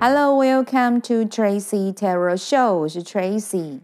[0.00, 2.72] Hello, welcome to Tracy Tarot Show。
[2.72, 3.80] 我是 Tracy。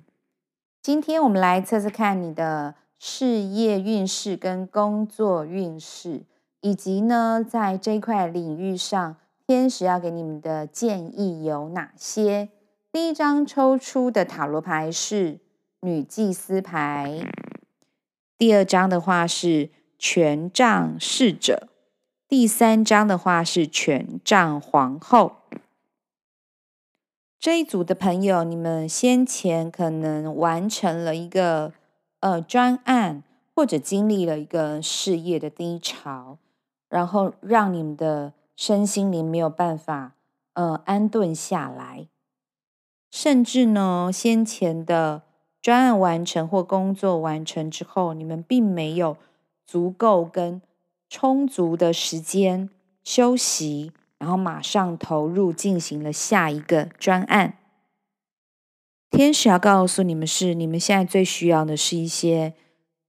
[0.81, 6.23] 今天我们来测测看你的事业运势跟工作运势，
[6.61, 12.49] 以及呢，在这块领域上，天使要给你们的建议有哪些？
[12.93, 15.41] 第一张抽出的塔罗牌是
[15.81, 17.27] 女祭司牌，
[18.39, 21.67] 第二张的话是权杖侍者，
[22.29, 25.39] 第三张的话是权杖皇后。
[27.45, 31.75] 这一组的朋友，你们先前可能完成了一个
[32.21, 33.23] 呃专案，
[33.55, 36.39] 或者经历了一个事业的低潮，
[36.89, 40.15] 然后让你们的身心灵没有办法
[40.55, 42.09] 呃安顿下来，
[43.11, 45.21] 甚至呢，先前的
[45.61, 49.19] 专案完成或工作完成之后，你们并没有
[49.67, 50.63] 足够跟
[51.11, 52.71] 充足的时间
[53.03, 53.93] 休息。
[54.19, 57.59] 然后马上投入进行了下一个专案。
[59.11, 62.55] 天使要告诉你们是，你们现在最需要的是一些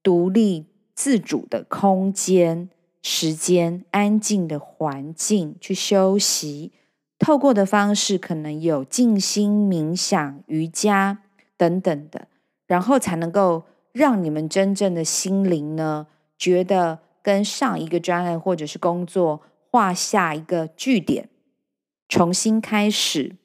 [0.04, 2.70] 独立自主的空间、
[3.02, 6.74] 时间、安静的环境去休息。
[7.18, 11.24] 透过的方式可能有静心冥想、瑜伽
[11.58, 12.28] 等等的，
[12.68, 19.42] 然后才能够让你们真正的心灵呢，觉得跟上一个专案或者是工作。
[19.76, 21.28] 画下一个句点，
[22.08, 23.36] 重新开始。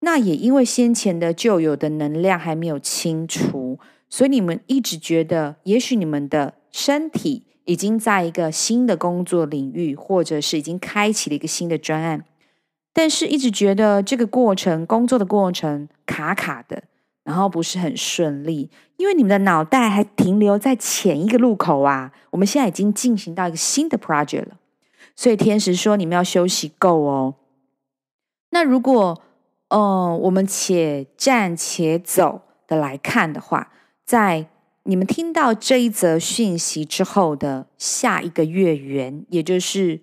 [0.00, 3.78] 那也因为先前的旧有的能量还没有清除，
[4.10, 12.24] 所以你们一直觉得，也许你们的身体已经在一个新的工作领域，或者是已经开启了一个新的专案，
[12.92, 16.82] 但是一直觉得这个过程，工作的过程卡卡的，
[17.22, 22.10] 然后不是很顺利，因为你们的脑袋还停留在前一个路口啊。
[22.30, 24.56] 我们现在已经进行到一个新的 project 了。
[25.16, 27.34] 所以天使说：“你们要休息够哦。”
[28.50, 29.20] 那如果，
[29.68, 33.72] 呃，我们且战且走的来看的话，
[34.04, 34.46] 在
[34.84, 40.00] 你们听到这一则讯息之后的下一个月圆，也就是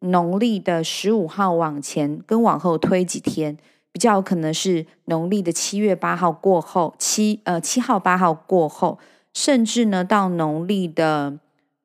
[0.00, 3.56] 农历的十五号往前跟往后推几天，
[3.92, 8.98] 比较有可能是农历的七月八号过后，七呃七号八号过后，
[9.32, 11.38] 甚至呢到农历的。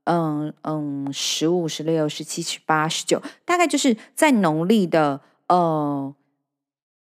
[0.05, 6.15] 嗯嗯，十五、十六、十七、十八、十九，大概就是在农历的呃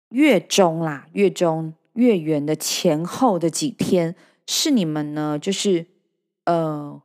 [0.09, 4.15] 月中啦，月中月圆的前后的几天，
[4.45, 5.85] 是你们呢，就是
[6.45, 7.01] 呃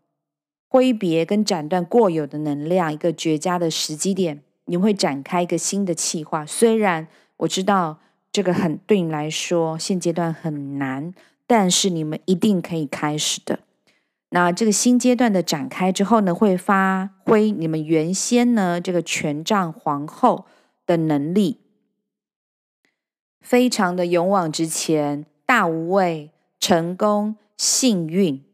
[0.68, 6.44] 挥别跟斩断过有的能量一个绝佳的时机点，你会展开一个新的计划。
[6.44, 7.06] 虽然
[7.36, 8.00] 我知道
[8.32, 11.14] 这个很对你来说现阶段很难，
[11.46, 13.60] 但是你们一定可以开始的。
[14.36, 20.44] 那这个新阶段的展开之后呢，会发挥你们原先呢这个权杖皇后
[20.84, 21.60] 的能力，
[23.40, 28.44] 非常的勇往直前，大无畏，成功，幸运，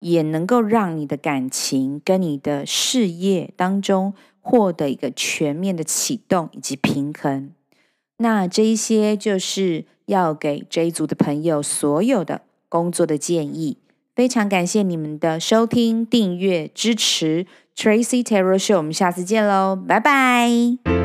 [0.00, 7.52] 也能够让你的感情跟你的事业当中获得一个全面的启动以及平衡。
[8.16, 13.78] 那这一些就是要给这一组的朋友所有的工作的建议。
[14.14, 21.03] 非常感谢你们的收听、订阅、支持，Tracy Tarot Show，我们下次见喽，拜拜。